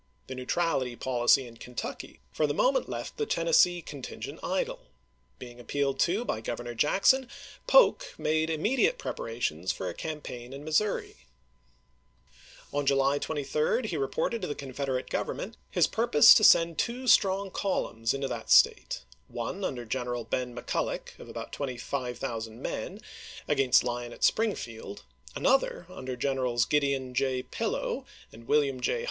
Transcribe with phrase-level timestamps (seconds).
[0.25, 4.87] The neutrality policy in Kentucky for the moment left the Ten nessee contingent idle.
[5.37, 7.29] Being appealed to by Gov ernor Jackson,
[7.67, 11.17] Polk made immediate preparations for a campaign in Missouri.
[12.73, 16.97] On July 23 he reported to the Confederate Government his purpose to send 400 ABKAHAM
[16.97, 17.05] LINCOLN ch.
[17.05, 17.05] XXIII.
[17.05, 20.55] two strong columns into that State— one under General Ben.
[20.55, 23.01] McCulloeh, of about 25,000 men,
[23.47, 25.03] against Lyon at Springfield;
[25.35, 27.43] another, under Gen erals Gideon J.
[27.43, 28.99] Pillow and William J.